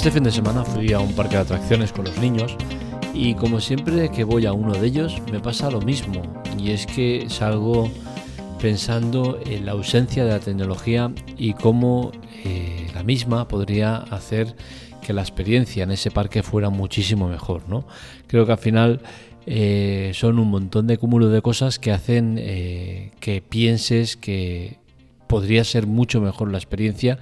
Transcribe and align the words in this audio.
Este 0.00 0.12
fin 0.12 0.22
de 0.22 0.30
semana 0.30 0.64
fui 0.64 0.94
a 0.94 0.98
un 0.98 1.12
parque 1.12 1.36
de 1.36 1.42
atracciones 1.42 1.92
con 1.92 2.06
los 2.06 2.16
niños 2.16 2.56
y 3.12 3.34
como 3.34 3.60
siempre 3.60 4.10
que 4.10 4.24
voy 4.24 4.46
a 4.46 4.54
uno 4.54 4.72
de 4.72 4.86
ellos 4.86 5.20
me 5.30 5.40
pasa 5.40 5.70
lo 5.70 5.82
mismo 5.82 6.22
y 6.58 6.70
es 6.70 6.86
que 6.86 7.26
salgo 7.28 7.90
pensando 8.62 9.38
en 9.44 9.66
la 9.66 9.72
ausencia 9.72 10.24
de 10.24 10.30
la 10.30 10.40
tecnología 10.40 11.12
y 11.36 11.52
cómo 11.52 12.12
eh, 12.44 12.86
la 12.94 13.02
misma 13.02 13.46
podría 13.46 13.96
hacer 13.96 14.56
que 15.02 15.12
la 15.12 15.20
experiencia 15.20 15.82
en 15.82 15.90
ese 15.90 16.10
parque 16.10 16.42
fuera 16.42 16.70
muchísimo 16.70 17.28
mejor. 17.28 17.68
¿no? 17.68 17.84
Creo 18.26 18.46
que 18.46 18.52
al 18.52 18.58
final 18.58 19.02
eh, 19.44 20.12
son 20.14 20.38
un 20.38 20.48
montón 20.48 20.86
de 20.86 20.96
cúmulo 20.96 21.28
de 21.28 21.42
cosas 21.42 21.78
que 21.78 21.92
hacen 21.92 22.38
eh, 22.38 23.12
que 23.20 23.42
pienses 23.42 24.16
que 24.16 24.78
podría 25.26 25.62
ser 25.62 25.86
mucho 25.86 26.22
mejor 26.22 26.50
la 26.50 26.56
experiencia 26.56 27.18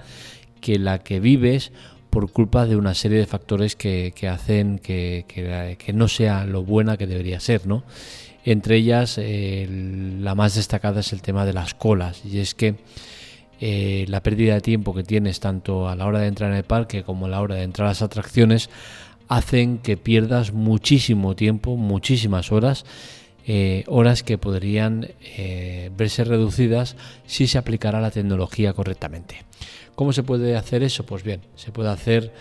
que 0.61 0.79
la 0.79 0.99
que 0.99 1.19
vives 1.19 1.73
por 2.09 2.31
culpa 2.31 2.65
de 2.65 2.75
una 2.75 2.93
serie 2.93 3.19
de 3.19 3.25
factores 3.25 3.75
que, 3.75 4.13
hacen 4.31 4.79
que, 4.79 5.91
no 5.93 6.07
sea 6.07 6.45
lo 6.45 6.63
buena 6.63 6.97
que 6.97 7.07
debería 7.07 7.39
ser, 7.39 7.67
¿no? 7.67 7.83
Entre 8.45 8.77
ellas, 8.77 9.19
la 9.19 10.33
más 10.35 10.55
destacada 10.55 11.01
es 11.01 11.13
el 11.13 11.21
tema 11.21 11.45
de 11.45 11.53
las 11.53 11.73
colas, 11.73 12.23
y 12.25 12.39
es 12.39 12.55
que 12.55 12.75
eh, 13.61 14.05
la 14.07 14.23
pérdida 14.23 14.53
de 14.53 14.61
tiempo 14.61 14.95
que 14.95 15.03
tienes 15.03 15.41
tanto 15.41 15.89
a 15.89 15.95
la 15.95 16.05
hora 16.05 16.19
de 16.19 16.27
entrar 16.27 16.51
en 16.51 16.57
el 16.57 16.63
parque 16.63 17.03
como 17.03 17.25
a 17.25 17.29
la 17.29 17.41
hora 17.41 17.55
de 17.55 17.63
entrar 17.63 17.87
a 17.87 17.91
las 17.91 18.01
atracciones 18.01 18.69
hacen 19.27 19.79
que 19.79 19.97
pierdas 19.97 20.53
muchísimo 20.53 21.35
tiempo, 21.35 21.75
muchísimas 21.75 22.53
horas, 22.53 22.85
eh, 23.45 23.83
horas 23.87 24.23
que 24.23 24.37
podrían 24.37 25.09
eh, 25.21 25.91
verse 25.95 26.23
reducidas 26.23 26.95
si 27.25 27.47
se 27.47 27.57
aplicara 27.57 27.99
la 27.99 28.11
tecnología 28.11 28.71
correctamente. 28.73 29.43
¿Cómo 29.99 30.13
se 30.13 30.23
puede 30.23 30.55
hacer 30.55 30.81
eso? 30.81 31.05
Pues 31.05 31.23
bien, 31.23 31.41
se 31.55 31.73
puede 31.73 31.89
hacer 31.89 32.31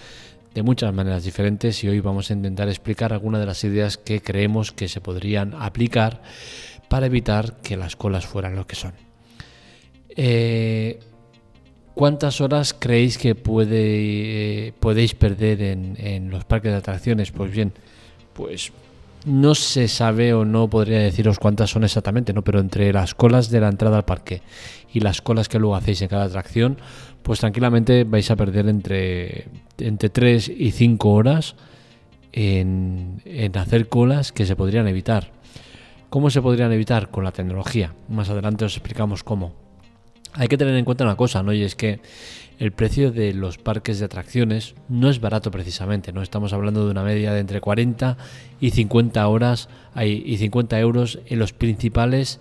de 0.54 0.62
muchas 0.62 0.94
maneras 0.94 1.24
diferentes 1.24 1.82
y 1.82 1.88
hoy 1.88 1.98
vamos 1.98 2.30
a 2.30 2.34
intentar 2.34 2.68
explicar 2.68 3.12
algunas 3.12 3.40
de 3.40 3.46
las 3.46 3.64
ideas 3.64 3.98
que 3.98 4.20
creemos 4.20 4.70
que 4.70 4.86
se 4.86 5.00
podrían 5.00 5.54
aplicar 5.54 6.22
para 6.88 7.06
evitar 7.06 7.56
que 7.60 7.76
las 7.76 7.96
colas 7.96 8.26
fueran 8.26 8.54
lo 8.54 8.64
que 8.68 8.76
son. 8.76 8.92
Eh, 10.10 11.00
¿Cuántas 11.94 12.40
horas 12.40 12.76
creéis 12.78 13.18
que 13.18 13.34
puede, 13.34 14.68
eh, 14.68 14.72
podéis 14.78 15.16
perder 15.16 15.60
en, 15.60 16.30
los 16.30 16.44
parques 16.44 16.70
de 16.70 16.78
atracciones? 16.78 17.32
Pues 17.32 17.50
bien, 17.50 17.72
pues 18.34 18.70
no 19.26 19.54
se 19.54 19.88
sabe 19.88 20.32
o 20.32 20.44
no 20.44 20.68
podría 20.68 21.00
deciros 21.00 21.38
cuántas 21.38 21.70
son 21.70 21.84
exactamente, 21.84 22.32
¿no? 22.32 22.42
Pero 22.42 22.60
entre 22.60 22.92
las 22.92 23.14
colas 23.14 23.50
de 23.50 23.60
la 23.60 23.68
entrada 23.68 23.98
al 23.98 24.04
parque 24.04 24.42
y 24.92 25.00
las 25.00 25.20
colas 25.22 25.48
que 25.48 25.58
luego 25.58 25.76
hacéis 25.76 26.02
en 26.02 26.08
cada 26.08 26.24
atracción, 26.24 26.78
pues 27.22 27.40
tranquilamente 27.40 28.04
vais 28.04 28.30
a 28.30 28.36
perder 28.36 28.68
entre, 28.68 29.48
entre 29.78 30.08
3 30.08 30.48
y 30.48 30.70
5 30.70 31.10
horas 31.10 31.56
en, 32.32 33.20
en 33.24 33.56
hacer 33.58 33.88
colas 33.88 34.32
que 34.32 34.46
se 34.46 34.56
podrían 34.56 34.88
evitar. 34.88 35.32
¿Cómo 36.10 36.30
se 36.30 36.40
podrían 36.40 36.72
evitar? 36.72 37.10
Con 37.10 37.24
la 37.24 37.32
tecnología. 37.32 37.94
Más 38.08 38.30
adelante 38.30 38.64
os 38.64 38.76
explicamos 38.76 39.22
cómo. 39.22 39.67
Hay 40.34 40.48
que 40.48 40.58
tener 40.58 40.74
en 40.74 40.84
cuenta 40.84 41.04
una 41.04 41.16
cosa, 41.16 41.42
¿no? 41.42 41.52
Y 41.52 41.62
es 41.62 41.74
que 41.74 42.00
el 42.58 42.72
precio 42.72 43.12
de 43.12 43.32
los 43.32 43.56
parques 43.56 43.98
de 43.98 44.06
atracciones 44.06 44.74
no 44.88 45.08
es 45.08 45.20
barato 45.20 45.50
precisamente, 45.50 46.12
¿no? 46.12 46.22
Estamos 46.22 46.52
hablando 46.52 46.84
de 46.84 46.90
una 46.90 47.04
media 47.04 47.32
de 47.32 47.40
entre 47.40 47.60
40 47.60 48.16
y 48.60 48.70
50 48.70 49.26
horas 49.28 49.68
y 49.96 50.36
50 50.36 50.78
euros 50.80 51.20
en 51.26 51.38
los 51.38 51.52
principales 51.52 52.40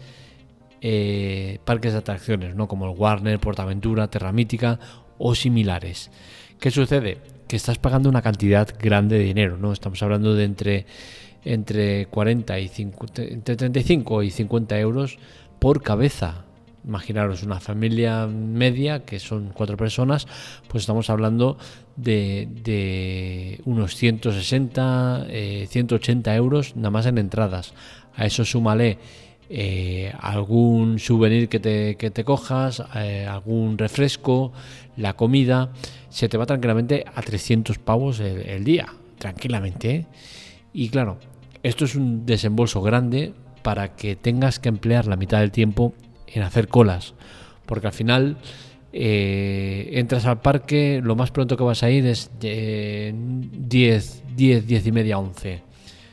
eh, 0.82 1.60
parques 1.66 1.94
de 1.94 2.00
atracciones, 2.00 2.56
¿no? 2.56 2.68
Como 2.68 2.92
el 2.92 2.98
Warner, 2.98 3.40
Portaventura, 3.40 4.08
Terra 4.10 4.32
Mítica 4.32 4.80
o 5.20 5.36
similares. 5.36 6.10
¿Qué 6.60 6.72
sucede? 6.72 7.20
Que 7.48 7.56
estás 7.56 7.78
pagando 7.78 8.10
una 8.10 8.24
cantidad 8.24 8.68
grande 8.80 9.20
de 9.20 9.24
dinero, 9.24 9.58
¿no? 9.58 9.72
Estamos 9.72 10.02
hablando 10.02 10.34
de 10.34 10.46
entre, 10.46 10.86
entre 11.46 12.08
40 12.08 12.60
y 12.60 12.68
50, 12.70 13.22
entre 13.24 13.56
35 13.56 14.24
y 14.24 14.32
50 14.32 14.80
euros 14.80 15.20
por 15.60 15.84
cabeza 15.84 16.47
imaginaros 16.88 17.44
una 17.44 17.60
familia 17.60 18.28
media, 18.28 19.06
que 19.06 19.20
son 19.20 19.52
cuatro 19.54 19.78
personas, 19.78 20.28
pues 20.68 20.84
estamos 20.84 21.10
hablando 21.10 21.58
de, 21.98 23.62
unos 23.66 23.96
160, 23.96 25.28
180 25.68 26.34
eh, 26.34 26.38
euros 26.38 26.76
nada 26.76 26.92
más 26.92 27.06
en 27.06 27.18
entradas. 27.18 27.74
A 28.16 28.26
eso 28.26 28.46
súmale 28.46 28.98
eh, 29.50 30.12
algún 30.20 31.00
souvenir 31.00 31.48
que 31.50 31.60
te, 31.60 31.96
que 31.96 32.12
te 32.12 32.24
cojas, 32.24 32.84
eh, 32.96 33.26
algún 33.30 33.78
refresco, 33.78 34.52
la 34.98 35.14
comida, 35.14 35.72
se 36.10 36.28
te 36.28 36.38
va 36.38 36.46
tranquilamente 36.46 37.06
a 37.14 37.22
300 37.22 37.78
pavos 37.78 38.20
el, 38.20 38.64
día, 38.64 38.88
tranquilamente. 39.18 40.06
Y 40.74 40.90
claro, 40.90 41.20
esto 41.64 41.86
es 41.86 41.96
un 41.96 42.26
desembolso 42.26 42.82
grande 42.82 43.34
para 43.62 43.96
que 43.96 44.16
tengas 44.16 44.60
que 44.60 44.70
emplear 44.70 45.08
la 45.08 45.16
mitad 45.16 45.40
del 45.40 45.52
tiempo 45.52 45.94
en 46.28 46.44
hacer 46.44 46.68
colas, 46.68 47.14
porque 47.66 47.88
al 47.88 47.94
final 47.94 48.38
eh, 48.94 49.90
entras 49.94 50.26
al 50.26 50.42
parque, 50.42 51.02
lo 51.04 51.16
más 51.16 51.32
pronto 51.32 51.58
que 51.58 51.64
vas 51.64 51.84
a 51.84 51.90
ir 51.90 52.06
es 52.06 52.32
10, 52.40 53.16
10, 54.36 54.68
10 54.68 54.88
y 54.88 54.92
media, 54.92 55.20
11. 55.20 55.64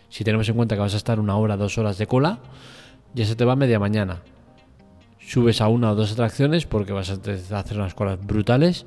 Si 0.08 0.24
tenemos 0.24 0.48
en 0.48 0.56
cuenta 0.56 0.74
que 0.74 0.80
vas 0.80 0.94
a 0.94 0.98
estar 0.98 1.18
una 1.18 1.36
hora, 1.36 1.56
dos 1.56 1.78
horas 1.78 1.98
de 1.98 2.06
cola, 2.06 2.40
ya 3.14 3.24
se 3.24 3.36
te 3.36 3.44
va 3.44 3.56
media 3.56 3.78
mañana. 3.78 4.22
Subes 5.18 5.60
a 5.60 5.68
una 5.68 5.92
o 5.92 5.94
dos 5.94 6.12
atracciones 6.12 6.66
porque 6.66 6.92
vas 6.92 7.10
a 7.10 7.58
hacer 7.58 7.76
unas 7.78 7.94
colas 7.94 8.24
brutales 8.24 8.84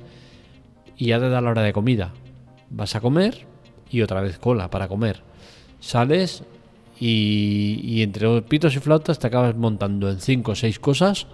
y 0.96 1.06
ya 1.06 1.18
te 1.18 1.28
da 1.28 1.40
la 1.40 1.50
hora 1.50 1.62
de 1.62 1.72
comida. 1.72 2.12
Vas 2.70 2.94
a 2.94 3.00
comer 3.00 3.46
y 3.90 4.02
otra 4.02 4.20
vez 4.20 4.38
cola 4.38 4.70
para 4.70 4.88
comer. 4.88 5.22
Sales, 5.80 6.44
y, 7.00 8.02
entre 8.02 8.42
pitos 8.42 8.74
y 8.76 8.80
flautas 8.80 9.18
te 9.18 9.26
acabas 9.26 9.56
montando 9.56 10.10
en 10.10 10.20
5 10.20 10.52
o 10.52 10.54
6 10.54 10.78
cosas 10.78 11.26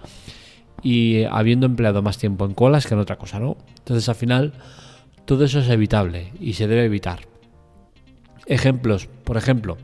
y 0.83 1.23
habiendo 1.23 1.65
empleado 1.65 2.01
más 2.01 2.17
tiempo 2.17 2.45
en 2.45 2.53
colas 2.53 2.85
que 2.85 2.93
en 2.93 2.99
otra 2.99 3.17
cosa, 3.17 3.39
¿no? 3.39 3.57
Entonces 3.77 4.07
al 4.09 4.15
final 4.15 4.53
todo 5.25 5.45
eso 5.45 5.59
es 5.59 5.69
evitable 5.69 6.31
y 6.39 6.53
se 6.53 6.67
debe 6.67 6.85
evitar. 6.85 7.21
Ejemplos, 8.45 9.07
por 9.23 9.37
ejemplo, 9.37 9.77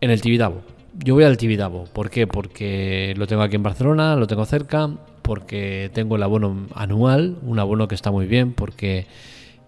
en 0.00 0.10
el 0.10 0.20
Tibidabo. 0.20 0.62
Yo 0.96 1.14
voy 1.14 1.24
al 1.24 1.36
Tibidabo, 1.36 1.84
¿por 1.84 2.08
qué? 2.08 2.28
Porque 2.28 3.14
lo 3.16 3.26
tengo 3.26 3.42
aquí 3.42 3.56
en 3.56 3.64
Barcelona, 3.64 4.14
lo 4.14 4.28
tengo 4.28 4.44
cerca, 4.44 4.88
porque 5.22 5.90
tengo 5.92 6.14
el 6.14 6.22
abono 6.22 6.68
anual, 6.74 7.36
un 7.42 7.58
abono 7.58 7.88
que 7.88 7.96
está 7.96 8.12
muy 8.12 8.26
bien, 8.26 8.52
porque 8.52 9.06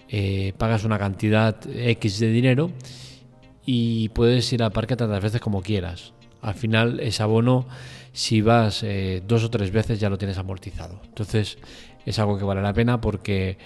eh, 0.08 0.52
pagas 0.56 0.84
una 0.84 1.00
cantidad 1.00 1.56
X 1.68 2.20
de 2.20 2.28
dinero 2.30 2.70
y 3.66 4.08
puedes 4.10 4.50
ir 4.52 4.62
al 4.62 4.70
parque 4.70 4.96
tantas 4.96 5.22
veces 5.22 5.40
como 5.40 5.60
quieras. 5.60 6.12
Al 6.40 6.54
final 6.54 7.00
ese 7.00 7.22
abono, 7.22 7.66
si 8.12 8.40
vas 8.40 8.82
eh, 8.84 9.22
dos 9.26 9.42
o 9.44 9.50
tres 9.50 9.72
veces 9.72 9.98
ya 9.98 10.08
lo 10.08 10.16
tienes 10.16 10.38
amortizado. 10.38 11.00
Entonces 11.04 11.58
es 12.06 12.18
algo 12.20 12.38
que 12.38 12.44
vale 12.44 12.62
la 12.62 12.72
pena 12.72 13.00
porque 13.00 13.58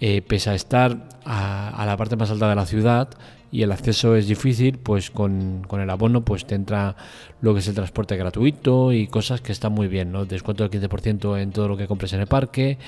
eh, 0.00 0.20
pese 0.22 0.50
a 0.50 0.54
estar 0.54 1.08
a, 1.24 1.84
la 1.86 1.96
parte 1.96 2.16
más 2.16 2.30
alta 2.30 2.48
de 2.48 2.56
la 2.56 2.66
ciudad 2.66 3.08
y 3.52 3.62
el 3.62 3.70
acceso 3.70 4.16
es 4.16 4.26
difícil, 4.26 4.78
pues 4.78 5.12
con, 5.12 5.62
con, 5.68 5.80
el 5.80 5.88
abono 5.88 6.24
pues 6.24 6.44
te 6.46 6.56
entra 6.56 6.96
lo 7.40 7.54
que 7.54 7.60
es 7.60 7.68
el 7.68 7.76
transporte 7.76 8.16
gratuito 8.16 8.92
y 8.92 9.06
cosas 9.06 9.40
que 9.40 9.52
están 9.52 9.72
muy 9.72 9.86
bien, 9.86 10.10
¿no? 10.10 10.26
Descuento 10.26 10.68
del 10.68 10.82
15% 10.82 11.40
en 11.40 11.52
todo 11.52 11.68
lo 11.68 11.76
que 11.76 11.86
compres 11.86 12.12
en 12.12 12.20
el 12.20 12.26
parque 12.26 12.78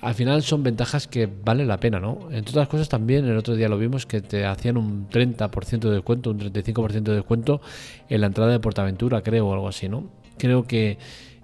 al 0.00 0.14
final 0.14 0.42
son 0.42 0.62
ventajas 0.62 1.06
que 1.06 1.26
vale 1.26 1.64
la 1.64 1.78
pena, 1.78 2.00
¿no? 2.00 2.28
Entre 2.30 2.50
otras 2.50 2.68
cosas 2.68 2.88
también, 2.88 3.24
el 3.26 3.36
otro 3.36 3.54
día 3.54 3.68
lo 3.68 3.78
vimos, 3.78 4.06
que 4.06 4.20
te 4.20 4.44
hacían 4.44 4.76
un 4.76 5.08
30% 5.08 5.78
de 5.78 5.90
descuento, 5.90 6.30
un 6.30 6.38
35% 6.38 7.02
de 7.02 7.14
descuento 7.14 7.60
en 8.08 8.20
la 8.20 8.28
entrada 8.28 8.52
de 8.52 8.60
Portaventura, 8.60 9.22
creo, 9.22 9.48
o 9.48 9.54
algo 9.54 9.68
así, 9.68 9.88
¿no? 9.88 10.04
Creo 10.38 10.66
que 10.66 10.98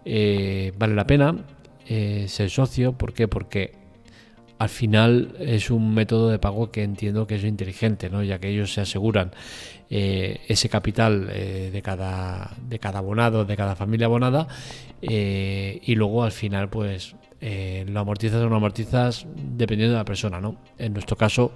eh, 0.05 0.73
vale 0.79 0.95
la 0.95 1.07
pena 1.07 1.37
eh, 1.87 2.27
ser 2.29 2.51
socio, 2.51 2.93
¿por 2.93 3.13
qué? 3.13 3.29
Porque 3.29 3.82
al 4.63 4.69
final 4.69 5.35
es 5.41 5.71
un 5.71 5.93
método 5.93 6.29
de 6.29 6.39
pago 6.39 6.71
que 6.71 6.83
entiendo 6.83 7.27
que 7.27 7.37
es 7.37 7.45
inteligente, 7.45 8.11
¿no? 8.11 8.23
ya 8.23 8.39
que 8.39 8.49
ellos 8.49 8.73
se 8.73 8.81
aseguran 8.81 9.33
eh, 9.91 10.41
ese 10.49 10.69
capital 10.69 11.27
de, 11.27 11.83
cada, 11.83 12.57
de 12.69 12.79
cada 12.79 13.01
abonado, 13.01 13.45
de 13.45 13.57
cada 13.57 13.75
familia 13.77 14.07
abonada, 14.07 14.47
y 15.01 15.95
luego 15.97 16.23
al 16.23 16.33
final 16.33 16.69
pues 16.69 17.17
eh, 17.45 17.85
lo 17.89 17.99
amortizas 17.99 18.41
o 18.41 18.49
no 18.49 18.55
amortizas 18.55 19.27
dependiendo 19.35 19.95
de 19.95 19.99
la 19.99 20.05
persona, 20.05 20.41
¿no? 20.41 20.59
En 20.79 20.93
nuestro 20.93 21.17
caso 21.17 21.51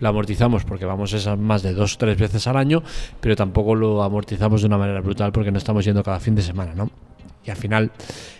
lo 0.00 0.08
amortizamos 0.08 0.64
porque 0.64 0.84
vamos 0.84 1.12
esas 1.12 1.38
más 1.38 1.62
de 1.62 1.74
dos 1.74 1.94
o 1.94 1.98
tres 1.98 2.18
veces 2.18 2.48
al 2.48 2.56
año, 2.56 2.82
pero 3.20 3.36
tampoco 3.36 3.76
lo 3.76 4.02
amortizamos 4.02 4.62
de 4.62 4.66
una 4.66 4.78
manera 4.78 5.00
brutal 5.00 5.30
porque 5.30 5.52
no 5.52 5.58
estamos 5.58 5.84
yendo 5.84 6.02
cada 6.02 6.18
fin 6.18 6.34
de 6.34 6.42
semana, 6.42 6.74
¿no? 6.74 6.90
Y 7.48 7.50
al 7.50 7.56
final 7.56 7.90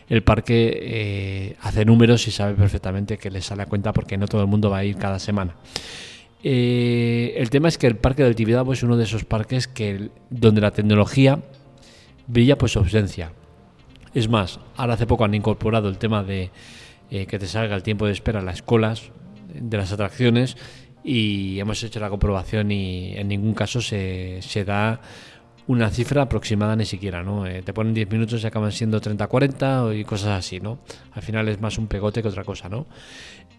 el 0.08 0.22
parque 0.22 0.78
eh, 0.82 1.56
hace 1.62 1.86
números 1.86 2.28
y 2.28 2.30
sabe 2.30 2.54
perfectamente 2.54 3.16
que 3.16 3.30
le 3.30 3.40
sale 3.40 3.62
a 3.62 3.66
cuenta 3.66 3.94
porque 3.94 4.18
no 4.18 4.28
todo 4.28 4.42
el 4.42 4.46
mundo 4.46 4.68
va 4.68 4.78
a 4.78 4.84
ir 4.84 4.96
cada 4.96 5.18
semana. 5.18 5.54
Eh, 6.44 7.34
el 7.36 7.48
tema 7.48 7.68
es 7.68 7.78
que 7.78 7.86
el 7.86 7.96
parque 7.96 8.22
de 8.22 8.34
Tibidabo 8.34 8.74
es 8.74 8.82
uno 8.82 8.98
de 8.98 9.04
esos 9.04 9.24
parques 9.24 9.66
que 9.66 10.10
donde 10.28 10.60
la 10.60 10.70
tecnología 10.70 11.40
brilla 12.26 12.58
por 12.58 12.68
su 12.68 12.78
ausencia. 12.80 13.32
Es 14.12 14.28
más, 14.28 14.60
ahora 14.76 14.94
hace 14.94 15.06
poco 15.06 15.24
han 15.24 15.34
incorporado 15.34 15.88
el 15.88 15.96
tema 15.96 16.22
de 16.22 16.50
eh, 17.10 17.24
que 17.26 17.38
te 17.38 17.46
salga 17.46 17.74
el 17.74 17.82
tiempo 17.82 18.04
de 18.04 18.12
espera 18.12 18.42
las 18.42 18.60
colas 18.60 19.10
de 19.54 19.76
las 19.78 19.90
atracciones 19.90 20.58
y 21.02 21.58
hemos 21.58 21.82
hecho 21.82 21.98
la 21.98 22.10
comprobación 22.10 22.70
y 22.70 23.14
en 23.16 23.28
ningún 23.28 23.54
caso 23.54 23.80
se, 23.80 24.40
se 24.42 24.64
da 24.66 25.00
una 25.68 25.90
cifra 25.90 26.22
aproximada 26.22 26.74
ni 26.74 26.86
siquiera, 26.86 27.22
¿no? 27.22 27.46
Eh, 27.46 27.62
te 27.62 27.72
ponen 27.72 27.94
10 27.94 28.10
minutos 28.10 28.42
y 28.42 28.46
acaban 28.46 28.72
siendo 28.72 29.00
30-40 29.00 29.98
y 29.98 30.04
cosas 30.04 30.38
así, 30.38 30.60
¿no? 30.60 30.78
Al 31.12 31.22
final 31.22 31.48
es 31.48 31.60
más 31.60 31.78
un 31.78 31.86
pegote 31.86 32.22
que 32.22 32.28
otra 32.28 32.42
cosa, 32.42 32.68
¿no? 32.68 32.86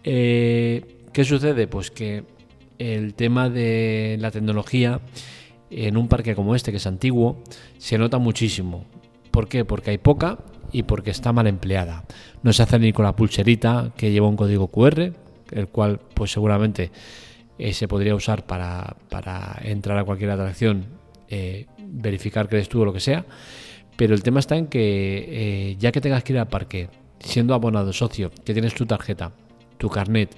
Eh, 0.04 1.06
¿Qué 1.12 1.24
sucede? 1.24 1.66
Pues 1.68 1.90
que 1.90 2.24
el 2.78 3.14
tema 3.14 3.48
de 3.48 4.16
la 4.20 4.30
tecnología 4.30 5.00
en 5.70 5.96
un 5.96 6.08
parque 6.08 6.34
como 6.34 6.54
este, 6.54 6.72
que 6.72 6.78
es 6.78 6.86
antiguo, 6.86 7.42
se 7.78 7.96
nota 7.96 8.18
muchísimo. 8.18 8.84
¿Por 9.30 9.48
qué? 9.48 9.64
Porque 9.64 9.90
hay 9.90 9.98
poca 9.98 10.38
y 10.72 10.82
porque 10.82 11.10
está 11.10 11.32
mal 11.32 11.46
empleada. 11.46 12.04
No 12.42 12.52
se 12.52 12.62
hace 12.64 12.78
ni 12.78 12.92
con 12.92 13.04
la 13.04 13.14
pulserita 13.14 13.92
que 13.96 14.10
lleva 14.10 14.28
un 14.28 14.36
código 14.36 14.66
QR, 14.66 15.12
el 15.52 15.68
cual 15.68 16.00
pues 16.14 16.32
seguramente 16.32 16.90
eh, 17.58 17.72
se 17.72 17.86
podría 17.86 18.14
usar 18.14 18.46
para, 18.46 18.96
entrar 19.62 19.96
a 19.98 20.04
cualquier 20.04 20.30
atracción, 20.30 20.86
verificar 21.90 22.48
que 22.48 22.56
eres 22.56 22.68
tú 22.68 22.82
o 22.82 22.84
lo 22.84 22.92
que 22.92 23.00
sea. 23.00 23.24
Pero 23.96 24.14
el 24.14 24.22
tema 24.22 24.40
está 24.40 24.56
en 24.56 24.66
que 24.66 25.70
eh, 25.70 25.76
ya 25.78 25.92
que 25.92 26.00
tengas 26.00 26.24
que 26.24 26.32
ir 26.32 26.38
al 26.38 26.48
parque, 26.48 26.88
siendo 27.18 27.54
abonado 27.54 27.92
socio, 27.92 28.30
que 28.44 28.52
tienes 28.52 28.74
tu 28.74 28.86
tarjeta, 28.86 29.32
tu 29.76 29.88
carnet, 29.90 30.34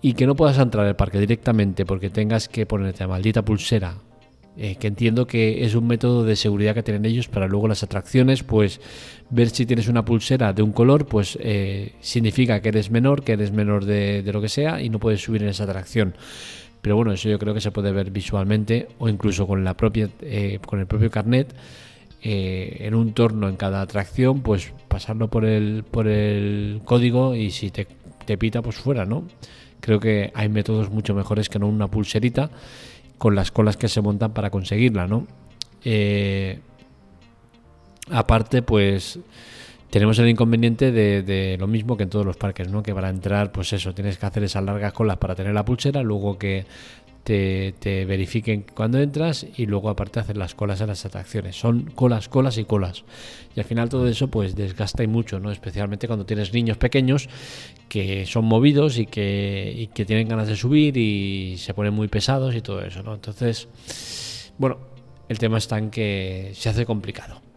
y 0.00 0.14
que 0.14 0.26
no 0.26 0.34
puedas 0.34 0.58
entrar 0.58 0.86
al 0.86 0.96
parque 0.96 1.20
directamente 1.20 1.84
porque 1.84 2.10
tengas 2.10 2.48
que 2.48 2.66
ponerte 2.66 3.04
la 3.04 3.08
maldita 3.08 3.44
pulsera 3.44 3.96
eh, 4.54 4.76
que 4.76 4.86
entiendo 4.86 5.26
que 5.26 5.64
es 5.64 5.74
un 5.74 5.86
método 5.86 6.24
de 6.24 6.36
seguridad 6.36 6.74
que 6.74 6.82
tienen 6.82 7.06
ellos 7.06 7.26
para 7.26 7.48
luego 7.48 7.68
las 7.68 7.82
atracciones, 7.82 8.42
pues 8.42 8.82
ver 9.30 9.48
si 9.48 9.64
tienes 9.64 9.88
una 9.88 10.04
pulsera 10.04 10.52
de 10.52 10.62
un 10.62 10.72
color, 10.72 11.06
pues 11.06 11.38
eh, 11.40 11.94
significa 12.00 12.60
que 12.60 12.68
eres 12.68 12.90
menor, 12.90 13.24
que 13.24 13.32
eres 13.32 13.50
menor 13.50 13.86
de, 13.86 14.22
lo 14.30 14.42
que 14.42 14.50
sea 14.50 14.82
y 14.82 14.90
no 14.90 14.98
puedes 14.98 15.22
subir 15.22 15.42
en 15.42 15.48
esa 15.48 15.64
atracción. 15.64 16.14
Pero 16.82 16.96
bueno, 16.96 17.12
eso 17.12 17.28
yo 17.28 17.38
creo 17.38 17.54
que 17.54 17.60
se 17.60 17.70
puede 17.70 17.92
ver 17.92 18.10
visualmente 18.10 18.88
o 18.98 19.08
incluso 19.08 19.46
con 19.46 19.64
la 19.64 19.74
propia, 19.74 20.10
eh, 20.20 20.58
con 20.66 20.80
el 20.80 20.86
propio 20.86 21.10
carnet. 21.10 21.54
en 22.24 22.94
un 22.94 23.14
torno 23.14 23.48
en 23.48 23.56
cada 23.56 23.80
atracción, 23.80 24.42
pues 24.42 24.72
pasarlo 24.88 25.28
por 25.28 25.44
el, 25.44 25.84
por 25.90 26.06
el 26.06 26.80
código 26.84 27.34
y 27.34 27.50
si 27.50 27.70
te, 27.70 27.88
te 28.26 28.38
pita, 28.38 28.62
pues 28.62 28.76
fuera, 28.76 29.04
¿no? 29.04 29.24
Creo 29.80 29.98
que 29.98 30.30
hay 30.34 30.48
métodos 30.48 30.90
mucho 30.90 31.14
mejores 31.14 31.48
que 31.48 31.58
no 31.58 31.66
una 31.66 31.88
pulserita 31.88 32.50
con 33.18 33.34
las 33.34 33.50
colas 33.50 33.76
que 33.76 33.88
se 33.88 34.00
montan 34.00 34.32
para 34.32 34.50
conseguirla, 34.50 35.06
¿no? 35.06 35.26
Eh, 35.84 36.60
aparte, 38.10 38.62
pues 38.62 39.18
tenemos 39.92 40.18
el 40.18 40.28
inconveniente 40.30 40.90
de, 40.90 41.56
lo 41.60 41.66
mismo 41.66 41.98
que 41.98 42.04
en 42.04 42.08
todos 42.08 42.24
los 42.24 42.38
parques, 42.38 42.66
¿no? 42.66 42.82
Que 42.82 42.94
para 42.94 43.10
entrar, 43.10 43.52
pues 43.52 43.74
eso, 43.74 43.92
tienes 43.92 44.16
que 44.16 44.24
hacer 44.24 44.42
esas 44.42 44.64
largas 44.64 44.94
colas 44.94 45.18
para 45.18 45.34
tener 45.34 45.52
la 45.52 45.66
pulsera, 45.66 46.02
luego 46.02 46.38
que 46.38 46.64
te, 47.22 47.74
verifiquen 48.06 48.64
cuando 48.74 48.98
entras 48.98 49.46
y 49.54 49.66
luego 49.66 49.90
aparte 49.90 50.18
hacer 50.18 50.38
las 50.38 50.54
colas 50.54 50.80
en 50.80 50.86
las 50.86 51.04
atracciones. 51.04 51.56
Son 51.56 51.90
colas, 51.94 52.30
colas 52.30 52.56
y 52.56 52.64
colas. 52.64 53.04
Y 53.54 53.60
al 53.60 53.66
final 53.66 53.90
todo 53.90 54.08
eso 54.08 54.28
pues 54.28 54.56
desgasta 54.56 55.02
y 55.02 55.08
mucho, 55.08 55.38
¿no? 55.40 55.52
Especialmente 55.52 56.06
cuando 56.06 56.24
tienes 56.24 56.54
niños 56.54 56.78
pequeños 56.78 57.28
que 57.90 58.24
son 58.24 58.46
movidos 58.46 58.96
y 58.96 59.04
que, 59.04 59.90
que 59.94 60.06
tienen 60.06 60.26
ganas 60.26 60.48
de 60.48 60.56
subir 60.56 60.96
y 60.96 61.58
se 61.58 61.74
ponen 61.74 61.92
muy 61.92 62.08
pesados 62.08 62.54
y 62.54 62.62
todo 62.62 62.80
eso, 62.80 63.02
¿no? 63.02 63.12
Entonces, 63.12 63.68
bueno, 64.56 64.78
el 65.28 65.38
tema 65.38 65.58
está 65.58 65.76
en 65.76 65.90
que 65.90 66.52
se 66.54 66.70
hace 66.70 66.86
complicado. 66.86 67.51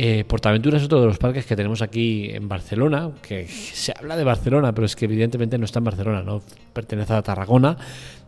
Eh, 0.00 0.24
Portaventura 0.24 0.76
es 0.76 0.84
otro 0.84 1.00
de 1.00 1.08
los 1.08 1.18
parques 1.18 1.44
que 1.44 1.56
tenemos 1.56 1.82
aquí 1.82 2.30
en 2.30 2.48
Barcelona, 2.48 3.10
que 3.20 3.48
se 3.48 3.92
habla 3.98 4.16
de 4.16 4.22
Barcelona, 4.22 4.72
pero 4.72 4.86
es 4.86 4.94
que 4.94 5.06
evidentemente 5.06 5.58
no 5.58 5.64
está 5.64 5.80
en 5.80 5.86
Barcelona, 5.86 6.22
no 6.22 6.40
pertenece 6.72 7.14
a 7.14 7.22
Tarragona, 7.22 7.76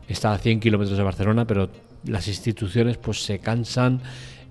está 0.09 0.33
a 0.33 0.39
100 0.39 0.59
kilómetros 0.59 0.99
de 0.99 1.05
Barcelona, 1.05 1.47
pero 1.47 1.71
las 2.07 2.27
instituciones 2.27 2.97
pues 2.97 3.23
se 3.23 3.39
cansan 3.39 4.01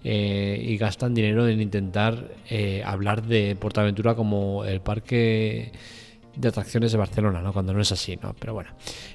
eh, 0.01 0.63
y 0.65 0.77
gastan 0.77 1.13
dinero 1.13 1.45
en 1.45 1.59
intentar 1.59 2.35
eh, 2.49 2.81
hablar 2.85 3.23
de 3.23 3.57
Portaventura 3.57 4.15
como 4.15 4.63
el 4.63 4.79
parque 4.79 5.73
de 6.37 6.47
atracciones 6.47 6.93
de 6.93 6.99
Barcelona, 6.99 7.41
¿no? 7.41 7.51
cuando 7.51 7.73
no 7.73 7.81
es 7.81 7.91
así. 7.91 8.17
¿no? 8.23 8.33
Pero 8.39 8.53
bueno, 8.53 8.69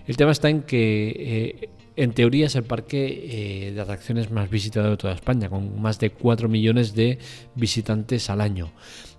el 0.07 0.15
tema 0.19 0.33
está 0.33 0.51
en 0.51 0.65
que 0.65 1.09
eh, 1.17 1.69
en 1.97 2.13
teoría 2.13 2.47
es 2.47 2.57
el 2.57 2.65
parque 2.65 3.71
de 3.75 3.81
atracciones 3.81 4.31
más 4.31 4.51
visitado 4.51 4.91
de 4.91 4.97
toda 4.97 5.15
España, 5.15 5.49
con 5.49 5.81
más 5.81 5.99
de 5.99 6.11
4 6.11 6.49
millones 6.49 6.95
de 6.95 7.19
visitantes 7.55 8.31
al 8.31 8.41
año. 8.41 8.73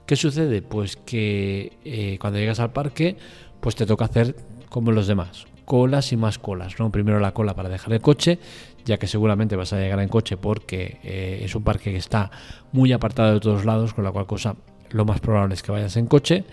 ¿Qué 0.06 0.16
sucede? 0.16 0.62
Pues 0.62 0.98
que 0.98 2.18
cuando 2.20 2.40
llegas 2.40 2.60
al 2.60 2.72
parque, 2.74 3.18
pues 3.60 3.76
te 3.76 3.86
toca 3.86 4.06
hacer 4.06 4.36
como 4.70 4.92
los 4.92 5.08
demás, 5.08 5.48
colas 5.66 6.12
y 6.12 6.18
más 6.18 6.40
colas. 6.40 6.76
Primero 6.92 7.20
la 7.20 7.34
cola 7.34 7.56
para 7.56 7.70
dejar 7.70 7.94
el 7.94 8.02
coche, 8.02 8.40
ya 8.86 8.98
que 8.98 9.08
seguramente 9.08 9.56
vas 9.56 9.74
a 9.74 9.80
llegar 9.80 10.00
en 10.00 10.08
coche 10.10 10.38
porque 10.38 11.00
eh, 11.04 11.42
es 11.44 11.56
un 11.56 11.64
parque 11.64 11.92
que 11.92 11.98
está 11.98 12.32
muy 12.72 12.92
apartado 12.94 13.34
de 13.34 13.40
todos 13.40 13.66
lados, 13.66 13.94
con 13.94 14.04
la 14.04 14.12
cual 14.12 14.28
cosa 14.28 14.56
lo 14.92 15.06
más 15.06 15.20
probable 15.20 15.56
es 15.56 15.64
que 15.64 15.72
vayas 15.72 15.98
en 15.98 16.06
coche. 16.08 16.46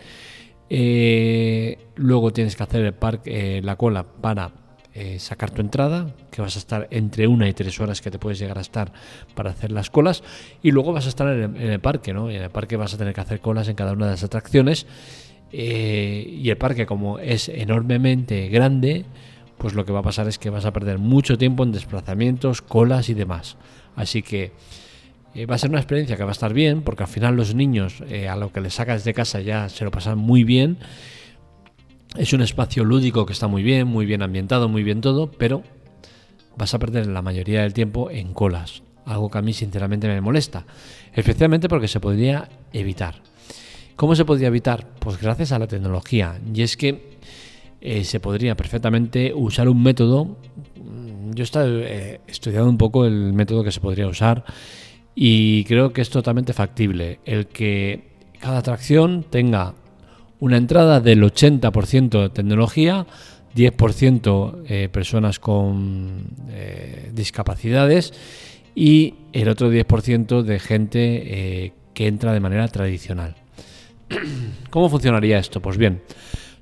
Eh, 0.70 1.78
luego 1.96 2.32
tienes 2.32 2.56
que 2.56 2.62
hacer 2.62 2.84
el 2.84 2.94
parque, 2.94 3.58
eh, 3.58 3.62
la 3.62 3.76
cola 3.76 4.04
para 4.04 4.50
sacar 5.18 5.50
tu 5.50 5.62
entrada, 5.62 6.14
que 6.30 6.42
vas 6.42 6.56
a 6.56 6.58
estar 6.58 6.86
entre 6.90 7.26
una 7.26 7.48
y 7.48 7.54
tres 7.54 7.80
horas 7.80 8.00
que 8.00 8.10
te 8.10 8.18
puedes 8.18 8.38
llegar 8.38 8.58
a 8.58 8.60
estar 8.60 8.92
para 9.34 9.50
hacer 9.50 9.72
las 9.72 9.88
colas. 9.88 10.22
Y 10.62 10.70
luego 10.70 10.92
vas 10.92 11.06
a 11.06 11.08
estar 11.08 11.28
en 11.28 11.56
el, 11.56 11.62
en 11.62 11.70
el 11.70 11.80
parque, 11.80 12.12
¿no? 12.12 12.30
Y 12.30 12.36
en 12.36 12.42
el 12.42 12.50
parque 12.50 12.76
vas 12.76 12.92
a 12.92 12.98
tener 12.98 13.14
que 13.14 13.20
hacer 13.20 13.40
colas 13.40 13.68
en 13.68 13.74
cada 13.74 13.92
una 13.92 14.06
de 14.06 14.12
las 14.12 14.24
atracciones 14.24 14.86
eh, 15.52 16.24
y 16.26 16.48
el 16.48 16.56
parque 16.56 16.86
como 16.86 17.18
es 17.18 17.48
enormemente 17.50 18.48
grande, 18.48 19.04
pues 19.58 19.74
lo 19.74 19.84
que 19.84 19.92
va 19.92 20.00
a 20.00 20.02
pasar 20.02 20.26
es 20.26 20.38
que 20.38 20.48
vas 20.48 20.64
a 20.64 20.72
perder 20.72 20.98
mucho 20.98 21.36
tiempo 21.36 21.62
en 21.62 21.72
desplazamientos, 21.72 22.62
colas 22.62 23.10
y 23.10 23.14
demás. 23.14 23.58
Así 23.94 24.22
que 24.22 24.52
eh, 25.34 25.44
va 25.44 25.56
a 25.56 25.58
ser 25.58 25.70
una 25.70 25.78
experiencia 25.78 26.16
que 26.16 26.24
va 26.24 26.30
a 26.30 26.32
estar 26.32 26.54
bien, 26.54 26.82
porque 26.82 27.02
al 27.02 27.08
final 27.08 27.36
los 27.36 27.54
niños 27.54 28.02
eh, 28.08 28.28
a 28.28 28.36
lo 28.36 28.50
que 28.50 28.62
les 28.62 28.74
sacas 28.74 29.04
de 29.04 29.12
casa 29.12 29.40
ya 29.40 29.68
se 29.68 29.84
lo 29.84 29.90
pasan 29.90 30.18
muy 30.18 30.42
bien. 30.42 30.78
Es 32.16 32.32
un 32.34 32.42
espacio 32.42 32.84
lúdico 32.84 33.24
que 33.24 33.32
está 33.32 33.48
muy 33.48 33.62
bien, 33.62 33.88
muy 33.88 34.04
bien 34.04 34.22
ambientado, 34.22 34.68
muy 34.68 34.82
bien 34.82 35.00
todo, 35.00 35.30
pero 35.30 35.62
vas 36.56 36.74
a 36.74 36.78
perder 36.78 37.06
la 37.06 37.22
mayoría 37.22 37.62
del 37.62 37.72
tiempo 37.72 38.10
en 38.10 38.34
colas, 38.34 38.82
algo 39.06 39.30
que 39.30 39.38
a 39.38 39.42
mí 39.42 39.54
sinceramente 39.54 40.08
me 40.08 40.20
molesta, 40.20 40.66
especialmente 41.14 41.68
porque 41.70 41.88
se 41.88 42.00
podría 42.00 42.48
evitar. 42.72 43.22
¿Cómo 43.96 44.14
se 44.14 44.26
podría 44.26 44.48
evitar? 44.48 44.86
Pues 44.98 45.18
gracias 45.20 45.52
a 45.52 45.58
la 45.58 45.66
tecnología. 45.66 46.38
Y 46.52 46.62
es 46.62 46.76
que 46.76 47.18
eh, 47.80 48.04
se 48.04 48.20
podría 48.20 48.56
perfectamente 48.56 49.32
usar 49.34 49.68
un 49.68 49.82
método. 49.82 50.36
Mm, 50.76 51.32
yo 51.32 51.42
he 51.42 51.44
estado 51.44 51.80
eh, 51.80 52.20
estudiando 52.26 52.68
un 52.68 52.78
poco 52.78 53.06
el 53.06 53.32
método 53.32 53.64
que 53.64 53.72
se 53.72 53.80
podría 53.80 54.06
usar 54.06 54.44
y 55.14 55.64
creo 55.64 55.92
que 55.92 56.00
es 56.00 56.10
totalmente 56.10 56.52
factible. 56.52 57.20
El 57.24 57.46
que 57.46 58.12
cada 58.38 58.58
atracción 58.58 59.24
tenga 59.28 59.74
una 60.42 60.56
entrada 60.56 61.00
del 61.00 61.22
80% 61.22 62.22
de 62.22 62.28
tecnología, 62.30 63.06
10% 63.54 64.64
eh, 64.66 64.88
personas 64.90 65.38
con 65.38 66.24
discapacidades 67.12 68.12
y 68.74 69.14
el 69.32 69.48
otro 69.48 69.70
10% 69.72 70.42
de 70.42 70.58
gente 70.58 71.72
que 71.94 72.06
entra 72.08 72.32
de 72.32 72.40
manera 72.40 72.66
tradicional. 72.68 73.36
¿Cómo 74.70 74.88
funcionaría 74.88 75.38
esto? 75.38 75.60
Pues 75.60 75.76
bien, 75.76 76.02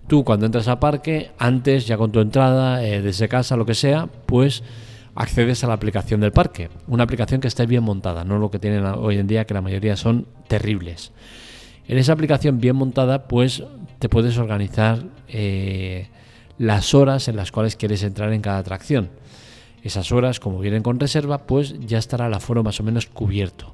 tú 0.07 0.25
cuando 0.25 0.47
entras 0.47 0.69
al 0.69 0.79
parque, 0.79 1.31
antes 1.39 1.87
ya 1.87 1.97
con 1.97 2.13
tu 2.13 2.21
entrada, 2.21 2.85
eh, 2.85 3.01
desde 3.01 3.29
casa, 3.29 3.57
lo 3.57 3.67
que 3.67 3.75
sea, 3.75 4.09
pues 4.27 4.63
accedes 5.15 5.65
a 5.65 5.69
la 5.69 5.75
aplicación 5.75 6.21
del 6.21 6.33
parque. 6.33 6.69
Una 6.87 7.05
aplicación 7.05 7.41
que 7.41 7.49
esté 7.49 7.67
bien 7.67 7.83
montada, 7.83 8.25
no 8.25 8.39
lo 8.39 8.51
que 8.51 8.59
tienen 8.59 8.85
hoy 8.85 9.19
en 9.19 9.27
día, 9.27 9.45
que 9.45 9.55
la 9.55 9.61
mayoría 9.61 9.97
son 9.97 10.27
terribles. 10.49 11.13
En 11.91 11.99
esa 11.99 12.13
aplicación 12.13 12.61
bien 12.61 12.77
montada, 12.77 13.27
pues 13.27 13.65
te 13.99 14.09
puedes 14.09 14.39
organizar 14.39 15.03
eh, 15.27 16.07
las 16.57 16.95
horas 16.95 17.27
en 17.27 17.35
las 17.35 17.51
cuales 17.51 17.75
quieres 17.75 18.05
entrar 18.05 18.33
en 18.33 18.43
cada 18.43 18.59
atracción. 18.59 19.11
Esas 19.83 20.13
horas, 20.13 20.39
como 20.39 20.61
vienen 20.61 20.85
con 20.85 21.01
reserva, 21.01 21.49
pues 21.49 21.75
ya 21.81 21.99
estará 21.99 22.29
el 22.29 22.35
aforo 22.35 22.63
más 22.63 22.79
o 22.79 22.85
menos 22.85 23.07
cubierto. 23.07 23.73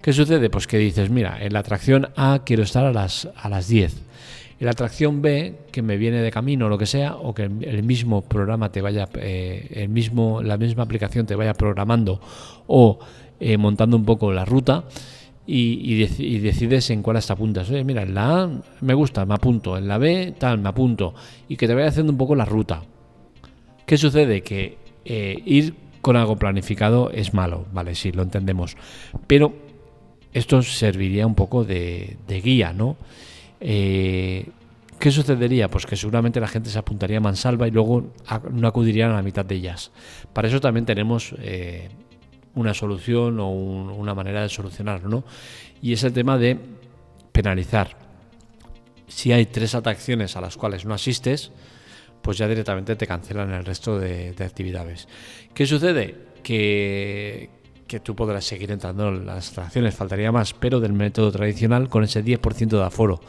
¿Qué 0.00 0.14
sucede? 0.14 0.48
Pues 0.48 0.66
que 0.66 0.78
dices, 0.78 1.10
mira, 1.10 1.44
en 1.44 1.52
la 1.52 1.58
atracción 1.58 2.08
A 2.16 2.40
quiero 2.42 2.62
estar 2.62 2.86
a 2.86 2.92
las, 2.94 3.28
a 3.36 3.50
las 3.50 3.68
10. 3.68 3.96
En 4.58 4.64
la 4.64 4.70
atracción 4.70 5.20
B, 5.20 5.58
que 5.72 5.82
me 5.82 5.98
viene 5.98 6.22
de 6.22 6.30
camino 6.30 6.64
o 6.64 6.68
lo 6.70 6.78
que 6.78 6.86
sea, 6.86 7.16
o 7.16 7.34
que 7.34 7.42
el 7.42 7.82
mismo 7.82 8.22
programa 8.22 8.72
te 8.72 8.80
vaya, 8.80 9.10
eh, 9.16 9.68
el 9.74 9.90
mismo, 9.90 10.40
la 10.42 10.56
misma 10.56 10.84
aplicación 10.84 11.26
te 11.26 11.34
vaya 11.34 11.52
programando 11.52 12.18
o 12.66 12.98
eh, 13.40 13.58
montando 13.58 13.98
un 13.98 14.06
poco 14.06 14.32
la 14.32 14.46
ruta 14.46 14.84
y, 15.46 16.38
decides 16.40 16.90
en 16.90 17.02
cuál 17.02 17.24
te 17.24 17.32
apuntas. 17.32 17.68
Oye, 17.70 17.84
mira, 17.84 18.02
en 18.02 18.14
la 18.14 18.42
A 18.42 18.50
me 18.80 18.94
gusta, 18.94 19.26
me 19.26 19.34
apunto, 19.34 19.76
en 19.76 19.88
la 19.88 19.98
B 19.98 20.34
tal, 20.38 20.58
me 20.58 20.68
apunto, 20.68 21.14
y 21.48 21.56
que 21.56 21.66
te 21.66 21.74
vaya 21.74 21.88
haciendo 21.88 22.12
un 22.12 22.18
poco 22.18 22.34
la 22.34 22.44
ruta. 22.44 22.82
¿Qué 23.86 23.96
sucede? 23.96 24.42
Que 24.42 24.78
eh, 25.04 25.42
ir 25.44 25.74
con 26.00 26.16
algo 26.16 26.36
planificado 26.36 27.10
es 27.10 27.34
malo, 27.34 27.66
vale, 27.72 27.94
sí, 27.94 28.12
lo 28.12 28.22
entendemos, 28.22 28.76
pero 29.26 29.52
esto 30.32 30.62
serviría 30.62 31.26
un 31.26 31.34
poco 31.34 31.64
de, 31.64 32.16
guía, 32.42 32.72
¿no? 32.72 32.96
Eh, 33.60 34.46
¿Qué 34.98 35.10
sucedería? 35.10 35.68
Pues 35.68 35.84
que 35.84 35.96
seguramente 35.96 36.38
la 36.38 36.46
gente 36.46 36.70
se 36.70 36.78
apuntaría 36.78 37.18
a 37.18 37.20
mansalva 37.20 37.66
y 37.66 37.72
luego 37.72 38.12
no 38.52 38.68
acudirían 38.68 39.10
a 39.10 39.14
la 39.14 39.22
mitad 39.22 39.44
de 39.44 39.56
ellas. 39.56 39.90
Para 40.32 40.46
eso 40.46 40.60
también 40.60 40.86
tenemos 40.86 41.34
eh, 41.40 41.88
una 42.54 42.74
solución 42.74 43.40
o 43.40 43.50
una 43.50 44.14
manera 44.14 44.42
de 44.42 44.48
solucionarlo, 44.48 45.08
¿no? 45.08 45.24
Y 45.80 45.92
es 45.92 46.04
el 46.04 46.12
tema 46.12 46.38
de 46.38 46.58
penalizar. 47.32 47.96
Si 49.08 49.32
hay 49.32 49.46
tres 49.46 49.74
atracciones 49.74 50.36
a 50.36 50.40
las 50.40 50.56
cuales 50.56 50.84
no 50.84 50.94
asistes, 50.94 51.50
pues 52.22 52.38
ya 52.38 52.48
directamente 52.48 52.96
te 52.96 53.06
cancelan 53.06 53.52
el 53.52 53.64
resto 53.64 53.98
de, 53.98 54.34
actividades. 54.38 55.08
¿Qué 55.54 55.66
sucede? 55.66 56.32
Que, 56.42 57.50
que 57.86 58.00
tú 58.00 58.14
podrás 58.14 58.44
seguir 58.44 58.70
entrando 58.70 59.08
en 59.08 59.26
las 59.26 59.52
atracciones, 59.52 59.94
faltaría 59.94 60.32
más, 60.32 60.54
pero 60.54 60.80
del 60.80 60.92
método 60.92 61.32
tradicional 61.32 61.88
con 61.88 62.04
ese 62.04 62.24
10% 62.24 62.68
de 62.68 62.82
aforo. 62.82 63.20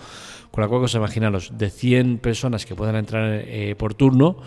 Con 0.52 0.62
la 0.62 0.68
cual, 0.68 0.84
os 0.84 0.94
imaginaros, 0.94 1.58
de 1.58 1.72
100 1.72 2.20
personas 2.20 2.66
que 2.66 2.76
puedan 2.76 2.96
entrar 2.96 3.42
eh, 3.46 3.76
por 3.76 3.96
turno, 3.96 4.38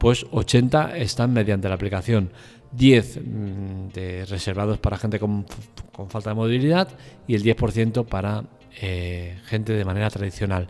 pues 0.00 0.24
80 0.30 0.96
están 0.96 1.34
mediante 1.34 1.68
la 1.68 1.74
aplicación. 1.74 2.32
10 2.72 3.18
mm, 3.22 3.88
de 3.92 4.24
reservados 4.24 4.78
para 4.78 4.96
gente 4.96 5.18
con, 5.18 5.44
falta 6.08 6.30
de 6.30 6.36
movilidad 6.36 6.88
y 7.28 7.34
el 7.34 7.44
10% 7.44 8.06
para 8.06 8.44
eh, 8.80 9.38
gente 9.44 9.74
de 9.74 9.84
manera 9.84 10.08
tradicional. 10.08 10.68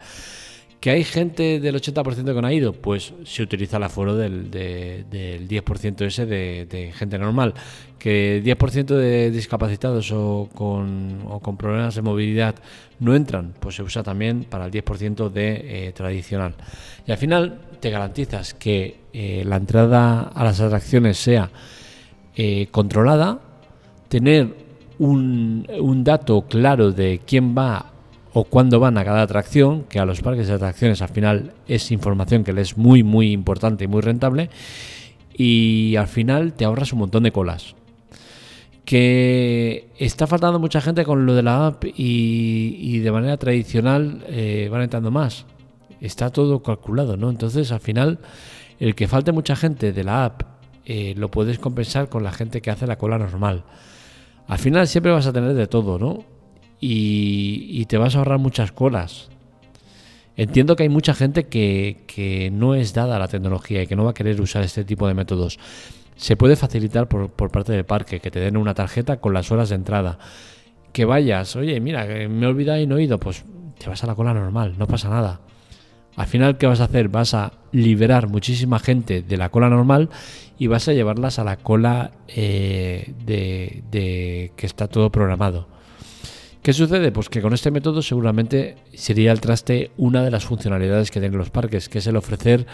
¿Que 0.80 0.88
hay 0.88 1.04
gente 1.04 1.60
del 1.60 1.76
80% 1.76 2.34
que 2.34 2.40
no 2.40 2.46
ha 2.46 2.54
ido? 2.54 2.72
Pues 2.72 3.12
se 3.24 3.42
utiliza 3.42 3.76
el 3.76 3.82
aforo 3.82 4.16
del, 4.16 4.50
10% 4.50 6.06
ese 6.06 6.24
de, 6.24 6.92
gente 6.94 7.18
normal. 7.18 7.52
¿Que 7.98 8.42
10% 8.42 8.86
de 8.86 9.30
discapacitados 9.30 10.10
o 10.10 10.48
con, 10.54 11.56
problemas 11.58 11.96
de 11.96 12.00
movilidad 12.00 12.54
no 12.98 13.14
entran? 13.14 13.52
Pues 13.60 13.76
se 13.76 13.82
usa 13.82 14.02
también 14.02 14.44
para 14.44 14.64
el 14.64 14.72
10% 14.72 15.28
de 15.28 15.88
eh, 15.88 15.92
tradicional. 15.92 16.54
Y 17.06 17.12
al 17.12 17.18
final 17.18 17.60
te 17.78 17.90
garantizas 17.90 18.54
que 18.54 19.00
eh, 19.12 19.42
la 19.44 19.56
entrada 19.56 20.22
a 20.22 20.44
las 20.44 20.62
atracciones 20.62 21.18
sea 21.18 21.50
eh, 22.34 22.68
controlada, 22.70 23.38
tener 24.08 24.54
un, 24.98 25.68
un 25.78 26.04
dato 26.04 26.40
claro 26.48 26.90
de 26.90 27.20
quién 27.26 27.54
va 27.54 27.90
o 28.32 28.44
cuándo 28.44 28.78
van 28.80 28.96
a 28.98 29.04
cada 29.04 29.22
atracción, 29.22 29.84
que 29.84 29.98
a 29.98 30.04
los 30.04 30.20
parques 30.20 30.48
de 30.48 30.54
atracciones 30.54 31.02
al 31.02 31.08
final 31.08 31.52
es 31.66 31.90
información 31.90 32.44
que 32.44 32.52
les 32.52 32.70
es 32.70 32.78
muy 32.78 33.02
muy 33.02 33.32
importante 33.32 33.84
y 33.84 33.88
muy 33.88 34.00
rentable, 34.00 34.50
y 35.36 35.96
al 35.96 36.06
final 36.06 36.52
te 36.52 36.64
ahorras 36.64 36.92
un 36.92 37.00
montón 37.00 37.22
de 37.22 37.32
colas. 37.32 37.74
Que 38.84 39.88
está 39.98 40.26
faltando 40.26 40.58
mucha 40.58 40.80
gente 40.80 41.04
con 41.04 41.26
lo 41.26 41.34
de 41.34 41.42
la 41.42 41.68
app 41.68 41.84
y, 41.84 42.98
de 42.98 43.12
manera 43.12 43.36
tradicional 43.36 44.24
eh, 44.26 44.68
van 44.70 44.82
entrando 44.82 45.10
más. 45.10 45.46
Está 46.00 46.30
todo 46.30 46.62
calculado, 46.62 47.16
¿no? 47.16 47.30
Entonces 47.30 47.70
al 47.72 47.80
final 47.80 48.18
el 48.80 48.94
que 48.94 49.06
falte 49.06 49.32
mucha 49.32 49.54
gente 49.54 49.92
de 49.92 50.02
la 50.02 50.24
app 50.24 50.42
eh, 50.86 51.14
lo 51.16 51.30
puedes 51.30 51.58
compensar 51.58 52.08
con 52.08 52.24
la 52.24 52.32
gente 52.32 52.60
que 52.60 52.70
hace 52.70 52.86
la 52.86 52.98
cola 52.98 53.16
normal. 53.16 53.62
Al 54.48 54.58
final 54.58 54.88
siempre 54.88 55.12
vas 55.12 55.26
a 55.26 55.32
tener 55.32 55.54
de 55.54 55.66
todo, 55.68 55.98
¿no? 55.98 56.24
Y, 56.80 57.84
te 57.86 57.98
vas 57.98 58.14
a 58.14 58.18
ahorrar 58.18 58.38
muchas 58.38 58.72
colas. 58.72 59.28
Entiendo 60.36 60.76
que 60.76 60.84
hay 60.84 60.88
mucha 60.88 61.12
gente 61.12 61.44
que, 61.44 62.50
no 62.52 62.74
es 62.74 62.94
dada 62.94 63.16
a 63.16 63.18
la 63.18 63.28
tecnología 63.28 63.82
y 63.82 63.86
que 63.86 63.96
no 63.96 64.04
va 64.04 64.12
a 64.12 64.14
querer 64.14 64.40
usar 64.40 64.62
este 64.62 64.84
tipo 64.84 65.06
de 65.06 65.14
métodos. 65.14 65.58
Se 66.16 66.36
puede 66.36 66.56
facilitar 66.56 67.08
por, 67.08 67.30
parte 67.50 67.72
del 67.72 67.84
parque, 67.84 68.20
que 68.20 68.30
te 68.30 68.40
den 68.40 68.56
una 68.56 68.74
tarjeta 68.74 69.20
con 69.20 69.34
las 69.34 69.50
horas 69.50 69.68
de 69.68 69.74
entrada. 69.74 70.18
Que 70.92 71.04
vayas, 71.04 71.54
oye, 71.56 71.78
mira, 71.80 72.06
me 72.06 72.46
he 72.46 72.48
olvidado 72.48 72.80
y 72.80 72.86
no 72.86 72.96
he 72.96 73.04
ido, 73.04 73.18
pues 73.18 73.44
te 73.78 73.88
vas 73.88 74.02
a 74.02 74.06
la 74.06 74.14
cola 74.14 74.34
normal, 74.34 74.74
no 74.78 74.86
pasa 74.86 75.08
nada. 75.08 75.40
Al 76.16 76.26
final, 76.26 76.58
¿qué 76.58 76.66
vas 76.66 76.80
a 76.80 76.84
hacer? 76.84 77.08
Vas 77.08 77.34
a 77.34 77.52
liberar 77.72 78.28
muchísima 78.28 78.78
gente 78.78 79.22
de 79.22 79.36
la 79.36 79.48
cola 79.50 79.68
normal 79.68 80.10
y 80.58 80.66
vas 80.66 80.88
a 80.88 80.92
llevarlas 80.92 81.38
a 81.38 81.44
la 81.44 81.56
cola 81.56 82.10
eh, 82.28 83.14
de 83.24 84.52
que 84.56 84.66
está 84.66 84.88
todo 84.88 85.10
programado. 85.10 85.79
¿Qué 86.62 86.74
sucede? 86.74 87.10
Pues 87.10 87.30
que 87.30 87.40
con 87.40 87.54
este 87.54 87.70
método 87.70 88.02
seguramente 88.02 88.76
sería 88.92 89.32
el 89.32 89.40
traste 89.40 89.92
una 89.96 90.22
de 90.22 90.30
las 90.30 90.44
funcionalidades 90.44 91.10
que 91.10 91.18
tienen 91.18 91.38
los 91.38 91.48
parques, 91.48 91.88
que 91.88 91.98
es 91.98 92.06
el 92.06 92.16
ofrecer 92.16 92.66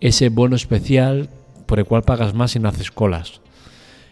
ese 0.00 0.30
bono 0.30 0.56
especial 0.56 1.28
por 1.66 1.78
el 1.78 1.84
cual 1.84 2.02
pagas 2.02 2.34
más 2.34 2.56
y 2.56 2.58
no 2.58 2.68
haces 2.68 2.90
colas. 2.90 3.40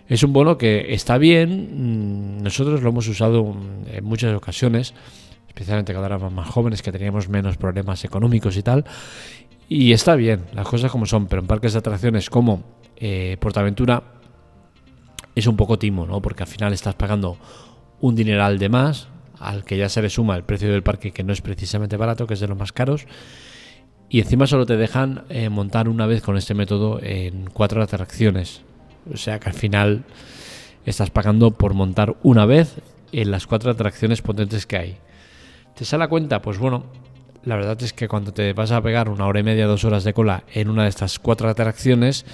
Es 0.08 0.22
un 0.22 0.32
bono 0.32 0.56
que 0.56 0.94
está 0.94 1.18
bien, 1.18 2.38
mm, 2.38 2.42
nosotros 2.42 2.80
lo 2.82 2.90
hemos 2.90 3.08
usado 3.08 3.56
en 3.86 4.04
muchas 4.04 4.34
ocasiones, 4.36 4.94
especialmente 5.48 5.92
cuando 5.92 6.06
éramos 6.06 6.32
más 6.32 6.48
jóvenes, 6.48 6.80
que 6.80 6.92
teníamos 6.92 7.28
menos 7.28 7.56
problemas 7.56 8.04
económicos 8.04 8.56
y 8.56 8.62
tal, 8.62 8.84
y 9.68 9.92
está 9.92 10.14
bien, 10.14 10.44
las 10.52 10.68
cosas 10.68 10.92
como 10.92 11.06
son, 11.06 11.26
pero 11.26 11.42
en 11.42 11.48
parques 11.48 11.72
de 11.72 11.80
atracciones 11.80 12.30
como 12.30 12.62
eh, 12.96 13.36
Portaventura 13.40 14.02
es 15.34 15.46
un 15.46 15.56
poco 15.56 15.78
timo, 15.78 16.06
¿no? 16.06 16.20
Porque 16.20 16.44
al 16.44 16.48
final 16.48 16.72
estás 16.72 16.94
pagando 16.94 17.38
un 18.02 18.16
dineral 18.16 18.58
de 18.58 18.68
más, 18.68 19.08
al 19.38 19.64
que 19.64 19.78
ya 19.78 19.88
se 19.88 20.02
le 20.02 20.10
suma 20.10 20.36
el 20.36 20.42
precio 20.42 20.70
del 20.70 20.82
parque, 20.82 21.12
que 21.12 21.22
no 21.22 21.32
es 21.32 21.40
precisamente 21.40 21.96
barato, 21.96 22.26
que 22.26 22.34
es 22.34 22.40
de 22.40 22.48
los 22.48 22.58
más 22.58 22.72
caros. 22.72 23.06
Y 24.10 24.20
encima 24.20 24.46
solo 24.46 24.66
te 24.66 24.76
dejan 24.76 25.24
eh, 25.30 25.48
montar 25.48 25.88
una 25.88 26.06
vez 26.06 26.20
con 26.20 26.36
este 26.36 26.52
método 26.52 27.00
en 27.02 27.48
cuatro 27.50 27.82
atracciones. 27.82 28.62
O 29.10 29.16
sea 29.16 29.40
que 29.40 29.48
al 29.48 29.54
final 29.54 30.04
estás 30.84 31.10
pagando 31.10 31.52
por 31.52 31.74
montar 31.74 32.16
una 32.22 32.44
vez 32.44 32.74
en 33.12 33.30
las 33.30 33.46
cuatro 33.46 33.70
atracciones 33.70 34.20
potentes 34.20 34.66
que 34.66 34.76
hay. 34.76 34.96
¿Te 35.76 35.84
sale 35.84 36.08
cuenta? 36.08 36.42
Pues 36.42 36.58
bueno, 36.58 36.84
la 37.44 37.56
verdad 37.56 37.80
es 37.82 37.92
que 37.92 38.08
cuando 38.08 38.32
te 38.32 38.52
vas 38.52 38.72
a 38.72 38.82
pegar 38.82 39.08
una 39.08 39.26
hora 39.26 39.40
y 39.40 39.44
media, 39.44 39.66
dos 39.66 39.84
horas 39.84 40.04
de 40.04 40.12
cola 40.12 40.44
en 40.52 40.68
una 40.68 40.82
de 40.82 40.88
estas 40.88 41.18
cuatro 41.18 41.48
atracciones, 41.48 42.26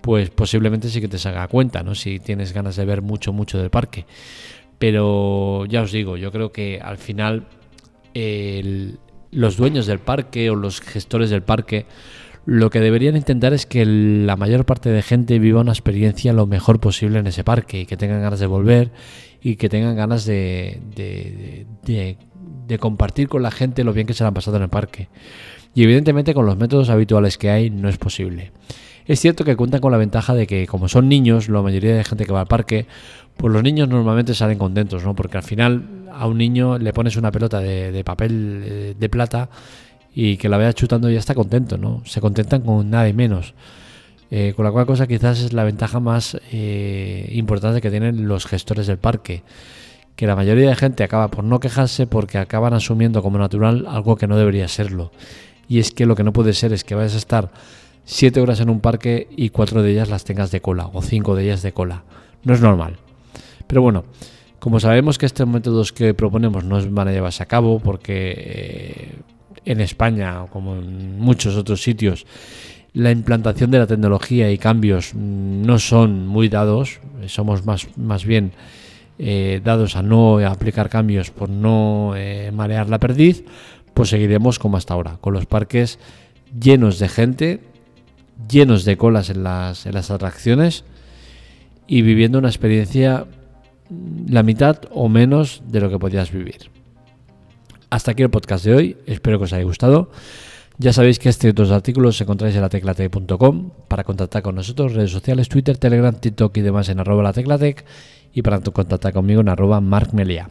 pues 0.00 0.30
posiblemente 0.30 0.88
sí 0.88 1.00
que 1.00 1.08
te 1.08 1.18
salga 1.18 1.48
cuenta, 1.48 1.82
¿no? 1.82 1.94
Si 1.94 2.20
tienes 2.20 2.52
ganas 2.52 2.76
de 2.76 2.84
ver 2.84 3.02
mucho, 3.02 3.32
mucho 3.32 3.58
del 3.58 3.70
parque. 3.70 4.06
Pero 4.78 5.66
ya 5.66 5.82
os 5.82 5.92
digo, 5.92 6.16
yo 6.16 6.30
creo 6.30 6.52
que 6.52 6.80
al 6.82 6.98
final 6.98 7.46
los 9.30 9.56
dueños 9.56 9.86
del 9.86 9.98
parque 9.98 10.50
o 10.50 10.54
los 10.54 10.80
gestores 10.80 11.30
del 11.30 11.42
parque 11.42 11.86
lo 12.48 12.70
que 12.70 12.80
deberían 12.80 13.14
intentar 13.14 13.52
es 13.52 13.66
que 13.66 13.84
la 13.84 14.34
mayor 14.36 14.64
parte 14.64 14.88
de 14.88 15.02
gente 15.02 15.38
viva 15.38 15.60
una 15.60 15.72
experiencia 15.72 16.32
lo 16.32 16.46
mejor 16.46 16.80
posible 16.80 17.18
en 17.18 17.26
ese 17.26 17.44
parque 17.44 17.80
y 17.80 17.84
que 17.84 17.98
tengan 17.98 18.22
ganas 18.22 18.40
de 18.40 18.46
volver 18.46 18.90
y 19.42 19.56
que 19.56 19.68
tengan 19.68 19.94
ganas 19.96 20.24
de, 20.24 20.80
de, 21.84 22.78
compartir 22.78 23.28
con 23.28 23.42
la 23.42 23.50
gente 23.50 23.84
lo 23.84 23.92
bien 23.92 24.06
que 24.06 24.14
se 24.14 24.24
han 24.24 24.32
pasado 24.32 24.56
en 24.56 24.62
el 24.62 24.70
parque. 24.70 25.10
Y 25.74 25.82
evidentemente 25.82 26.32
con 26.32 26.46
los 26.46 26.56
métodos 26.56 26.88
habituales 26.88 27.36
que 27.36 27.50
hay 27.50 27.68
no 27.68 27.90
es 27.90 27.98
posible. 27.98 28.52
Es 29.04 29.20
cierto 29.20 29.44
que 29.44 29.54
cuentan 29.54 29.82
con 29.82 29.92
la 29.92 29.98
ventaja 29.98 30.32
de 30.32 30.46
que 30.46 30.66
como 30.66 30.88
son 30.88 31.06
niños, 31.06 31.50
la 31.50 31.60
mayoría 31.60 31.96
de 31.96 32.04
gente 32.04 32.24
que 32.24 32.32
va 32.32 32.40
al 32.40 32.46
parque, 32.46 32.86
pues 33.38 33.52
los 33.52 33.62
niños 33.62 33.88
normalmente 33.88 34.34
salen 34.34 34.58
contentos, 34.58 35.04
¿no? 35.04 35.14
Porque 35.14 35.36
al 35.36 35.44
final 35.44 36.08
a 36.12 36.26
un 36.26 36.36
niño 36.36 36.76
le 36.76 36.92
pones 36.92 37.16
una 37.16 37.30
pelota 37.30 37.60
de, 37.60 38.02
papel 38.04 38.62
eh, 38.66 38.94
de 38.98 39.08
plata 39.08 39.48
y 40.12 40.36
que 40.36 40.48
la 40.48 40.58
vea 40.58 40.72
chutando 40.72 41.08
y 41.08 41.12
ya 41.12 41.20
está 41.20 41.34
contento, 41.34 41.78
¿no? 41.78 42.02
Se 42.04 42.20
contentan 42.20 42.62
con 42.62 42.90
nada 42.90 43.08
y 43.08 43.12
menos. 43.12 43.54
Eh, 44.30 44.52
con 44.56 44.64
la 44.64 44.72
cual 44.72 44.84
cosa 44.84 45.06
quizás 45.06 45.40
es 45.40 45.52
la 45.52 45.62
ventaja 45.62 46.00
más 46.00 46.36
eh, 46.52 47.30
importante 47.32 47.80
que 47.80 47.90
tienen 47.90 48.26
los 48.26 48.44
gestores 48.44 48.88
del 48.88 48.98
parque. 48.98 49.44
Que 50.16 50.26
la 50.26 50.34
mayoría 50.34 50.68
de 50.68 50.74
gente 50.74 51.04
acaba 51.04 51.28
por 51.28 51.44
no 51.44 51.60
quejarse 51.60 52.08
porque 52.08 52.38
acaban 52.38 52.74
asumiendo 52.74 53.22
como 53.22 53.38
natural 53.38 53.86
algo 53.88 54.16
que 54.16 54.26
no 54.26 54.36
debería 54.36 54.66
serlo. 54.66 55.12
Y 55.68 55.78
es 55.78 55.92
que 55.92 56.06
lo 56.06 56.16
que 56.16 56.24
no 56.24 56.32
puede 56.32 56.54
ser 56.54 56.72
es 56.72 56.82
que 56.82 56.96
vayas 56.96 57.14
a 57.14 57.18
estar 57.18 57.52
siete 58.04 58.40
horas 58.40 58.58
en 58.58 58.68
un 58.68 58.80
parque 58.80 59.28
y 59.36 59.50
cuatro 59.50 59.82
de 59.82 59.92
ellas 59.92 60.08
las 60.08 60.24
tengas 60.24 60.50
de 60.50 60.60
cola 60.60 60.90
o 60.92 61.02
cinco 61.02 61.36
de 61.36 61.44
ellas 61.44 61.62
de 61.62 61.72
cola. 61.72 62.02
No 62.42 62.52
es 62.52 62.60
normal. 62.60 62.98
Pero 63.68 63.82
bueno, 63.82 64.04
como 64.58 64.80
sabemos 64.80 65.18
que 65.18 65.26
estos 65.26 65.46
métodos 65.46 65.92
que 65.92 66.14
proponemos 66.14 66.64
no 66.64 66.80
van 66.90 67.08
a 67.08 67.12
llevarse 67.12 67.44
a 67.44 67.46
cabo 67.46 67.78
porque 67.78 68.34
eh, 68.36 69.14
en 69.64 69.80
España, 69.80 70.46
como 70.50 70.74
en 70.74 71.20
muchos 71.20 71.54
otros 71.56 71.80
sitios, 71.80 72.26
la 72.92 73.12
implantación 73.12 73.70
de 73.70 73.78
la 73.78 73.86
tecnología 73.86 74.50
y 74.50 74.58
cambios 74.58 75.14
no 75.14 75.78
son 75.78 76.26
muy 76.26 76.48
dados, 76.48 76.98
somos 77.26 77.64
más, 77.64 77.86
más 77.96 78.24
bien 78.24 78.52
eh, 79.18 79.60
dados 79.62 79.94
a 79.94 80.02
no 80.02 80.38
aplicar 80.38 80.88
cambios 80.88 81.30
por 81.30 81.50
no 81.50 82.14
eh, 82.16 82.50
marear 82.52 82.88
la 82.88 82.98
perdiz, 82.98 83.44
pues 83.94 84.08
seguiremos 84.08 84.58
como 84.58 84.76
hasta 84.76 84.94
ahora, 84.94 85.18
con 85.20 85.34
los 85.34 85.46
parques 85.46 85.98
llenos 86.58 86.98
de 86.98 87.08
gente, 87.08 87.60
llenos 88.50 88.84
de 88.84 88.96
colas 88.96 89.30
en 89.30 89.44
las, 89.44 89.86
en 89.86 89.94
las 89.94 90.10
atracciones 90.10 90.84
y 91.86 92.02
viviendo 92.02 92.38
una 92.38 92.48
experiencia 92.48 93.26
la 94.28 94.42
mitad 94.42 94.80
o 94.90 95.08
menos 95.08 95.62
de 95.66 95.80
lo 95.80 95.90
que 95.90 95.98
podías 95.98 96.30
vivir. 96.32 96.70
Hasta 97.90 98.10
aquí 98.10 98.22
el 98.22 98.30
podcast 98.30 98.64
de 98.64 98.74
hoy, 98.74 98.96
espero 99.06 99.38
que 99.38 99.44
os 99.44 99.52
haya 99.52 99.64
gustado. 99.64 100.10
Ya 100.80 100.92
sabéis 100.92 101.18
que 101.18 101.28
este 101.28 101.48
y 101.48 101.50
otros 101.50 101.70
artículos 101.72 102.16
se 102.16 102.24
encontráis 102.24 102.54
en 102.54 102.62
lateclatec.com 102.62 103.70
para 103.88 104.04
contactar 104.04 104.42
con 104.42 104.54
nosotros, 104.54 104.94
redes 104.94 105.10
sociales, 105.10 105.48
Twitter, 105.48 105.76
Telegram, 105.76 106.14
TikTok 106.14 106.56
y 106.56 106.60
demás 106.60 106.88
en 106.88 107.00
arroba 107.00 107.22
lateclatec 107.24 107.84
y 108.32 108.42
para 108.42 108.60
contactar 108.60 109.12
conmigo 109.12 109.40
en 109.40 109.48
arroba 109.48 109.80
markmelia. 109.80 110.50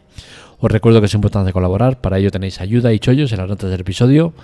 Os 0.58 0.70
recuerdo 0.70 1.00
que 1.00 1.06
es 1.06 1.14
importante 1.14 1.52
colaborar, 1.52 2.00
para 2.00 2.18
ello 2.18 2.30
tenéis 2.30 2.60
ayuda 2.60 2.92
y 2.92 2.98
chollos 2.98 3.32
en 3.32 3.38
las 3.38 3.48
notas 3.48 3.70
del 3.70 3.80
episodio 3.80 4.34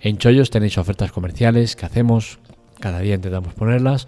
En 0.00 0.16
Chollos 0.18 0.50
tenéis 0.50 0.78
ofertas 0.78 1.10
comerciales 1.12 1.74
que 1.74 1.84
hacemos, 1.84 2.38
cada 2.80 3.00
día 3.00 3.16
intentamos 3.16 3.52
ponerlas. 3.54 4.06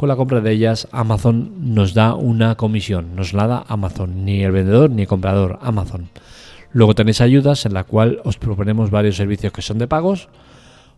Con 0.00 0.08
la 0.08 0.16
compra 0.16 0.40
de 0.40 0.50
ellas, 0.50 0.88
Amazon 0.92 1.74
nos 1.74 1.92
da 1.92 2.14
una 2.14 2.54
comisión, 2.54 3.14
nos 3.16 3.34
la 3.34 3.46
da 3.46 3.64
Amazon, 3.68 4.24
ni 4.24 4.42
el 4.42 4.50
vendedor 4.50 4.88
ni 4.88 5.02
el 5.02 5.08
comprador, 5.08 5.58
Amazon. 5.60 6.08
Luego 6.72 6.94
tenéis 6.94 7.20
ayudas 7.20 7.66
en 7.66 7.74
la 7.74 7.84
cual 7.84 8.22
os 8.24 8.38
proponemos 8.38 8.90
varios 8.90 9.16
servicios 9.16 9.52
que 9.52 9.60
son 9.60 9.76
de 9.76 9.86
pagos, 9.86 10.30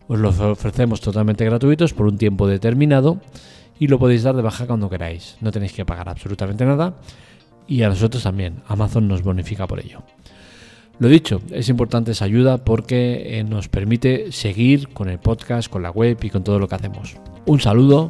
os 0.07 0.17
los 0.17 0.39
ofrecemos 0.39 1.01
totalmente 1.01 1.43
gratuitos 1.43 1.93
por 1.93 2.07
un 2.07 2.17
tiempo 2.17 2.47
determinado 2.47 3.19
y 3.77 3.87
lo 3.87 3.99
podéis 3.99 4.23
dar 4.23 4.37
de 4.37 4.41
baja 4.41 4.67
cuando 4.67 4.89
queráis. 4.89 5.35
No 5.41 5.51
tenéis 5.51 5.73
que 5.73 5.83
pagar 5.83 6.07
absolutamente 6.07 6.65
nada 6.65 6.93
y 7.67 7.81
a 7.81 7.89
nosotros 7.89 8.23
también. 8.23 8.63
Amazon 8.69 9.09
nos 9.09 9.21
bonifica 9.21 9.67
por 9.67 9.81
ello. 9.81 10.01
Lo 10.99 11.09
dicho, 11.09 11.41
es 11.51 11.67
importante 11.67 12.11
esa 12.11 12.23
ayuda 12.23 12.63
porque 12.63 13.37
eh, 13.37 13.43
nos 13.43 13.67
permite 13.67 14.31
seguir 14.31 14.87
con 14.93 15.09
el 15.09 15.19
podcast, 15.19 15.69
con 15.69 15.83
la 15.83 15.91
web 15.91 16.17
y 16.21 16.29
con 16.29 16.45
todo 16.45 16.57
lo 16.57 16.69
que 16.69 16.75
hacemos. 16.75 17.17
Un 17.45 17.59
saludo, 17.59 18.09